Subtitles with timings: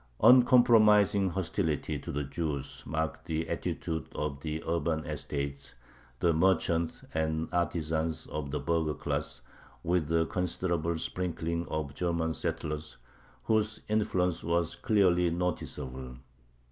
[0.23, 5.75] Uncompromising hostility to the Jews marked the attitude of the urban estates,
[6.19, 9.41] the merchants and artisans of the burgher class,
[9.83, 12.97] with a considerable sprinkling of German settlers,
[13.43, 16.17] whose influence was clearly noticeable.